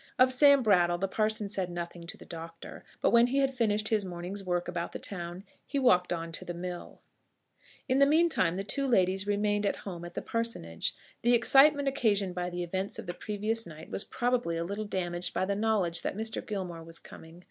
Of 0.17 0.33
Sam 0.33 0.63
Brattle 0.63 0.97
the 0.97 1.07
parson 1.07 1.47
said 1.47 1.69
nothing 1.69 2.07
to 2.07 2.17
the 2.17 2.25
doctor; 2.25 2.83
but 3.01 3.11
when 3.11 3.27
he 3.27 3.37
had 3.37 3.53
finished 3.53 3.89
his 3.89 4.03
morning's 4.03 4.43
work 4.43 4.67
about 4.67 4.93
the 4.93 4.97
town, 4.97 5.43
he 5.63 5.77
walked 5.77 6.11
on 6.11 6.31
to 6.31 6.43
the 6.43 6.55
mill. 6.55 7.01
In 7.87 7.99
the 7.99 8.07
mean 8.07 8.27
time 8.27 8.55
the 8.55 8.63
two 8.63 8.87
ladies 8.87 9.27
remained 9.27 9.63
at 9.63 9.75
home 9.85 10.03
at 10.03 10.15
the 10.15 10.23
Parsonage. 10.23 10.95
The 11.21 11.35
excitement 11.35 11.87
occasioned 11.87 12.33
by 12.33 12.49
the 12.49 12.63
events 12.63 12.97
of 12.97 13.05
the 13.05 13.13
previous 13.13 13.67
night 13.67 13.91
was 13.91 14.03
probably 14.03 14.57
a 14.57 14.63
little 14.63 14.85
damaged 14.85 15.35
by 15.35 15.45
the 15.45 15.53
knowledge 15.53 16.01
that 16.01 16.17
Mr. 16.17 16.43
Gilmore 16.43 16.81
was 16.81 16.97
coming. 16.97 17.39